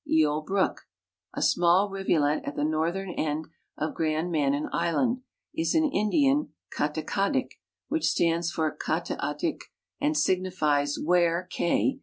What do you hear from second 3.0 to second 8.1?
end of Grand !\hinan island, is in Indian Katekadik, which